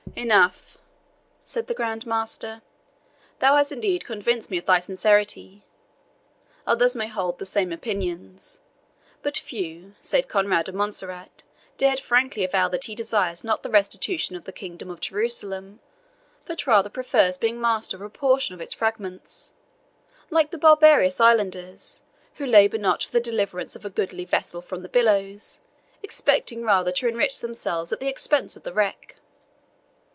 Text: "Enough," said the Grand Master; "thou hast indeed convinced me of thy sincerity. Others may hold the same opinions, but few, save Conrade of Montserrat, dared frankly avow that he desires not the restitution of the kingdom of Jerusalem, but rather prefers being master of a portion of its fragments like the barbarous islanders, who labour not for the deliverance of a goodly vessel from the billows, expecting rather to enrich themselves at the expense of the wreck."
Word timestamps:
"Enough," 0.13 0.77
said 1.45 1.67
the 1.67 1.73
Grand 1.73 2.05
Master; 2.05 2.61
"thou 3.39 3.55
hast 3.55 3.71
indeed 3.71 4.03
convinced 4.05 4.51
me 4.51 4.57
of 4.57 4.65
thy 4.65 4.77
sincerity. 4.77 5.63
Others 6.67 6.97
may 6.97 7.07
hold 7.07 7.39
the 7.39 7.45
same 7.45 7.71
opinions, 7.71 8.59
but 9.23 9.37
few, 9.37 9.93
save 10.01 10.27
Conrade 10.27 10.67
of 10.67 10.75
Montserrat, 10.75 11.43
dared 11.77 12.01
frankly 12.01 12.43
avow 12.43 12.67
that 12.67 12.83
he 12.83 12.93
desires 12.93 13.45
not 13.45 13.63
the 13.63 13.69
restitution 13.69 14.35
of 14.35 14.43
the 14.43 14.51
kingdom 14.51 14.89
of 14.91 14.99
Jerusalem, 14.99 15.79
but 16.45 16.67
rather 16.67 16.89
prefers 16.89 17.37
being 17.37 17.61
master 17.61 17.95
of 17.95 18.01
a 18.03 18.09
portion 18.09 18.53
of 18.53 18.59
its 18.59 18.73
fragments 18.73 19.53
like 20.29 20.51
the 20.51 20.57
barbarous 20.57 21.21
islanders, 21.21 22.01
who 22.35 22.45
labour 22.45 22.77
not 22.79 23.01
for 23.01 23.11
the 23.13 23.21
deliverance 23.21 23.77
of 23.77 23.85
a 23.85 23.89
goodly 23.89 24.25
vessel 24.25 24.61
from 24.61 24.81
the 24.81 24.89
billows, 24.89 25.61
expecting 26.03 26.63
rather 26.63 26.91
to 26.91 27.07
enrich 27.07 27.39
themselves 27.39 27.93
at 27.93 28.01
the 28.01 28.09
expense 28.09 28.57
of 28.57 28.63
the 28.63 28.73
wreck." 28.73 29.15